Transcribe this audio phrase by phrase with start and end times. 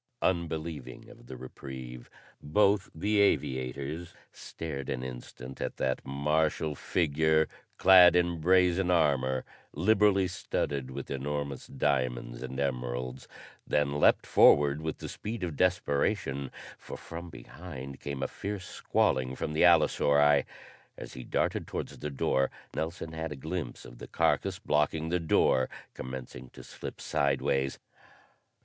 [0.23, 2.09] Unbelieving of the reprieve,
[2.41, 10.27] both the aviators stared an instant at that martial figure clad in brazen armor liberally
[10.27, 13.27] studded with enormous diamonds and emeralds,
[13.67, 16.49] then leaped forward with the speed of desperation,
[16.79, 20.45] for from behind came a fierce squalling from the allosauri.
[20.97, 25.19] As he darted towards the door Nelson had a glimpse of the carcass blocking the
[25.19, 27.77] door commencing to slip sidewise.